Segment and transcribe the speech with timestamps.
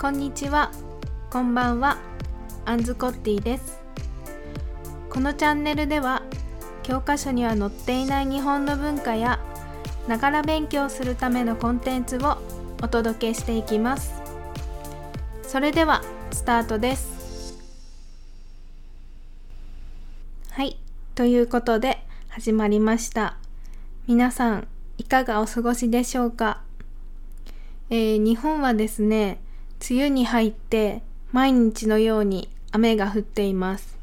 [0.00, 0.70] こんにちは。
[1.28, 1.98] こんばんは。
[2.64, 3.80] アンズコッティです。
[5.10, 6.22] このチャンネルでは
[6.84, 9.40] 教科書には載っていない日本の文化や
[10.06, 12.38] ながら勉強するためのコンテンツを
[12.80, 14.12] お届けしていきます。
[15.42, 17.58] それではスタートです。
[20.52, 20.78] はい。
[21.16, 23.36] ということで始まりました。
[24.06, 26.62] 皆さんいかがお過ごしでしょうか？
[27.90, 29.40] えー、日本はですね、
[29.80, 33.96] 梅雨に入って毎日のように雨が降っています。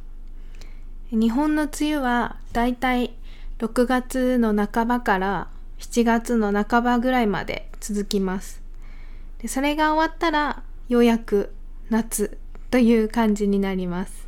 [1.12, 3.14] 日本の梅雨はだいたい
[3.60, 5.48] 6月の半ばから
[5.80, 8.62] 7月の半ばぐらいまで続きます。
[9.40, 11.54] でそれが終わったらようやく
[11.90, 12.38] 夏
[12.72, 14.28] という感じになります。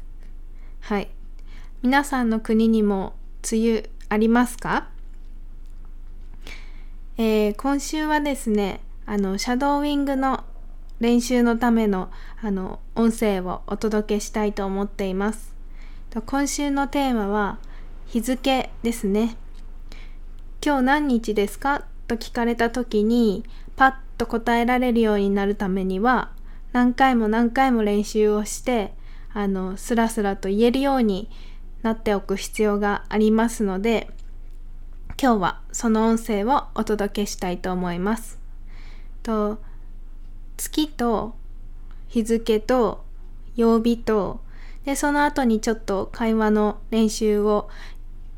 [0.82, 1.10] はい。
[1.82, 3.14] 皆さんの国にも
[3.52, 4.90] 梅雨ありますか？
[7.18, 10.44] えー、今週はですね、あの、シャドーウィングの
[11.00, 12.10] 練習のための、
[12.42, 15.56] あの、音声をお届けしたいと思っています。
[16.26, 17.60] 今週のテーマは、
[18.08, 19.38] 日付ですね。
[20.66, 21.84] 今日何日ですか？
[22.08, 23.44] と聞かれた時に、
[23.76, 26.32] パッと答えられるようになるためには、
[26.72, 28.94] 何回も何回も練習をして、
[29.34, 31.30] あの、スラスラと言えるように
[31.84, 34.10] なっておく必要がありますので、
[35.22, 38.40] 今日はその音声をお届けしたいと思います。
[39.22, 39.60] と
[40.58, 41.36] 月と
[42.08, 43.06] 日付と
[43.56, 44.42] 曜日と
[44.86, 47.70] でその後にちょっと会話の練習を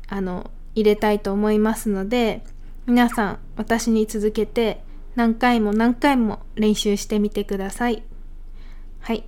[0.08, 2.44] あの入れたいと思いますので
[2.86, 4.82] 皆さん私に続けて
[5.16, 8.02] 何回も何回も練習してみてください。
[9.00, 9.24] はい。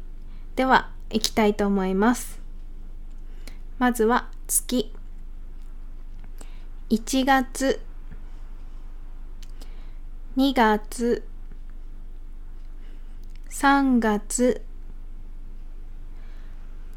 [0.56, 2.41] では、行きたいと思います。
[3.79, 4.93] まずは月。
[6.91, 7.81] 1月、
[10.37, 11.25] 2月、
[13.53, 14.65] 3月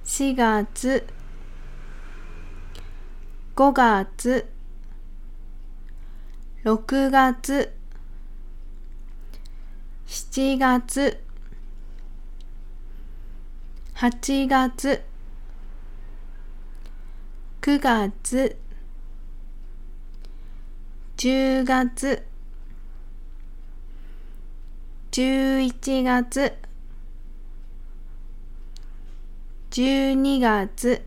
[0.06, 1.06] 4月
[3.58, 4.48] 5月
[6.64, 7.74] 6月
[10.08, 11.22] 7月
[13.94, 15.04] 8月
[17.62, 18.58] 9月
[21.18, 22.35] 10月。
[25.16, 26.54] 11月。
[29.72, 31.06] 12月。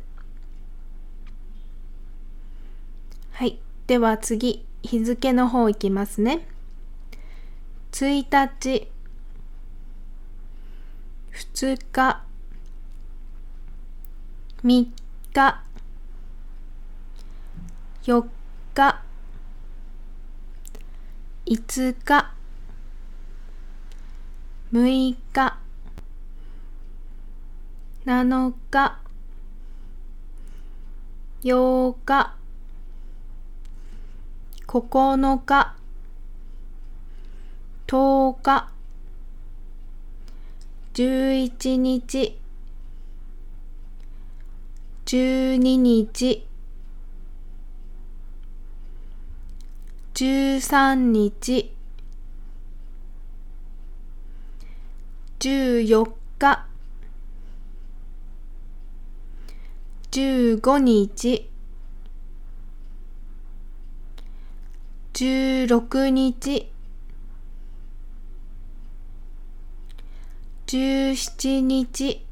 [3.32, 3.60] はい。
[3.86, 4.64] では次。
[4.82, 6.48] 日付の方いきますね。
[7.92, 8.90] 1日。
[11.34, 12.22] 2日。
[14.64, 14.86] 3
[15.34, 15.62] 日。
[18.04, 18.26] 4
[18.74, 19.02] 日。
[21.44, 22.37] 5日。
[24.70, 25.56] 6日。
[28.04, 28.98] 7日。
[31.42, 32.34] 8日。
[34.66, 35.74] 9日。
[37.86, 38.68] 10日。
[40.92, 42.38] 11日。
[45.06, 46.46] 12日。
[50.12, 51.77] 13日。
[55.40, 56.66] 14日。
[60.10, 61.48] 15日。
[65.14, 66.72] 16日。
[70.66, 72.26] 17日。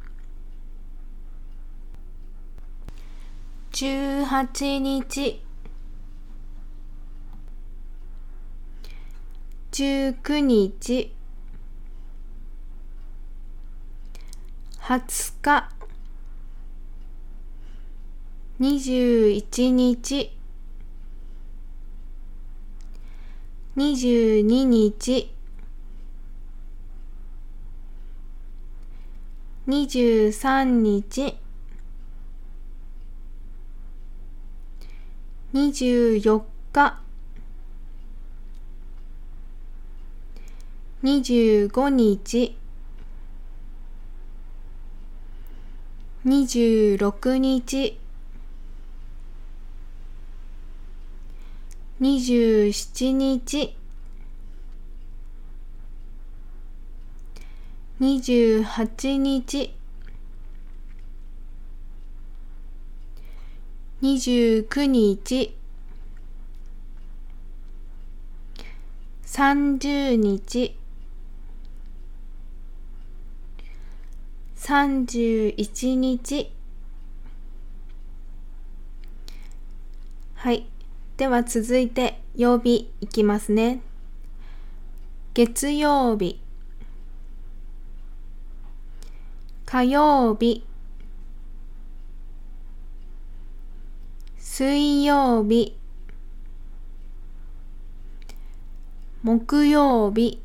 [3.70, 5.40] 18日。
[9.70, 11.15] 19日。
[14.88, 15.68] 20日。
[18.60, 20.30] 21日。
[23.76, 25.32] 22日。
[29.66, 31.34] 23日。
[35.52, 37.02] 24日。
[41.02, 42.65] 25日。
[46.26, 47.96] 26日。
[52.00, 53.76] 27日。
[58.00, 59.70] 28日。
[64.02, 65.54] 29日。
[69.24, 70.85] 30日。
[74.66, 76.52] 31日。
[80.34, 80.66] はい。
[81.16, 83.80] では続いて曜日いきますね。
[85.34, 86.40] 月曜日。
[89.66, 90.66] 火曜日。
[94.36, 95.78] 水曜日。
[99.22, 100.42] 木曜日。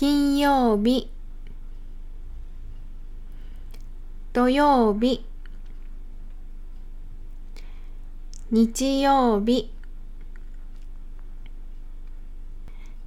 [0.00, 1.10] 金曜日。
[4.32, 5.26] 土曜日。
[8.50, 9.70] 日曜日。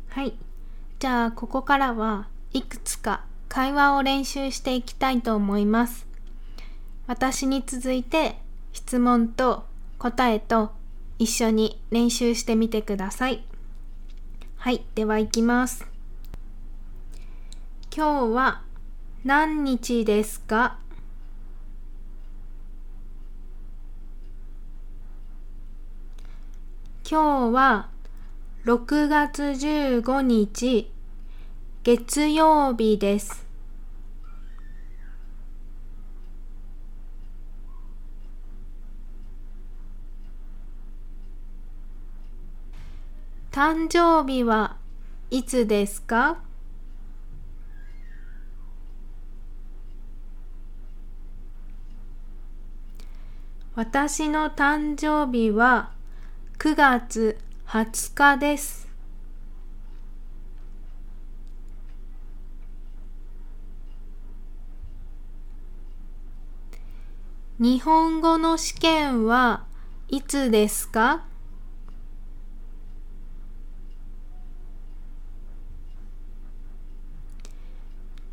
[0.09, 0.33] はい。
[0.99, 6.05] じゃあここからはいくつか会話を練習していきたいと思います。
[7.07, 8.37] 私に続いて
[8.71, 9.65] 質問と
[9.97, 10.73] 答えと
[11.17, 13.43] 一緒に練習してみてください。
[14.57, 14.85] はい。
[14.93, 15.92] では行きます。
[17.95, 18.63] 今日は
[19.23, 20.79] 何日ですか？
[27.07, 27.89] 今日は
[28.65, 30.91] 6月15日
[31.83, 33.45] 月曜日です。
[43.51, 44.77] 誕生日は
[45.29, 46.39] いつですか？
[53.75, 55.89] 私の誕生日は
[56.59, 58.87] 9月20日です。
[67.57, 69.65] 日本語の試験は
[70.07, 71.25] いつですか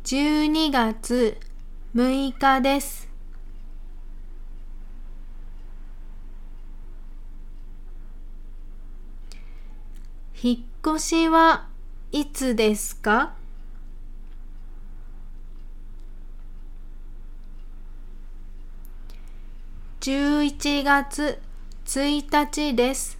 [0.03, 1.37] ？12月
[1.95, 3.10] 6日です。
[10.43, 11.67] 引っ越しは
[12.11, 13.35] いつですか
[19.99, 21.39] ？11月
[21.85, 23.19] 1日です。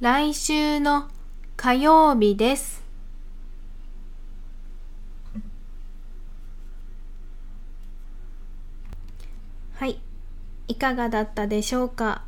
[0.00, 1.08] 来週の
[1.56, 2.82] 火曜日です。
[9.76, 10.00] はい。
[10.68, 12.22] いかがだったでしょうか？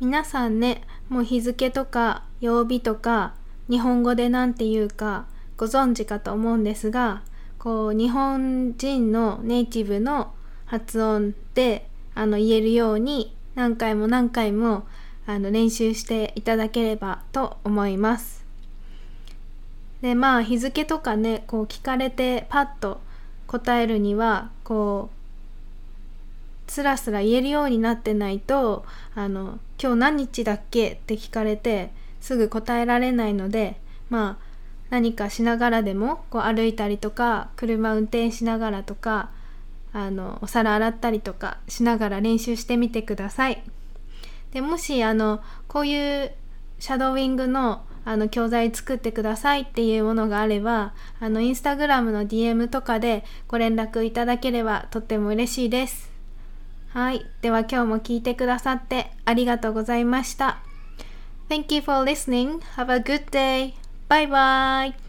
[0.00, 3.34] 皆さんねもう日付とか曜日とか
[3.68, 7.22] 日本語で何て言うかご存知かと思うんですが
[7.58, 10.32] こう日本人のネイティブの
[10.66, 14.86] 発音であの言えるように何回も何回も
[15.26, 18.44] あの練習していただければと思います。
[20.02, 23.00] でまあ日付とかねこう聞かれてパッと
[23.46, 25.15] 答えるにはこう
[26.66, 28.84] スラスラ言えるようになってないと
[29.14, 30.90] あの今日何日だっけ？
[30.92, 31.90] って聞かれて
[32.20, 33.80] すぐ答えられないので
[34.10, 34.46] まあ
[34.90, 39.30] 何かしながらでもこう歩いたりとか車運転しながらとか
[39.92, 43.62] あのお皿洗ったりとかしながら練習してみてください。
[44.52, 46.32] でもしあのこういう
[46.78, 56.15] シャドウィングのあの教材作ってくださいっていうものがあればあのインスタグラムの DM とかでご連絡いただければとっても嬉しいです。
[56.96, 57.26] はい。
[57.42, 60.60] では今日も聞いてくださってありがとうございました。
[61.50, 62.60] Thank you for listening.
[62.76, 63.74] Have a good day.
[64.08, 65.05] Bye bye.